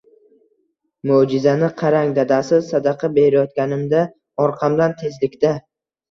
Mo``jizani 1.09 1.67
qarang 1.81 2.15
dadasi, 2.17 2.57
sadaqa 2.69 3.09
berayotganimda, 3.17 4.01
orqamdan 4.47 4.97
tezlikda 5.03 5.53